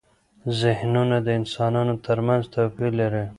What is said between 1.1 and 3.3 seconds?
د انسانانو ترمنځ توپیر لري.